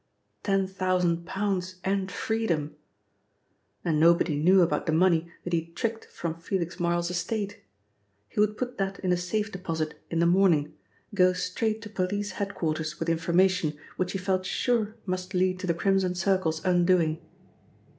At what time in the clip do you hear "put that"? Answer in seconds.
8.57-8.97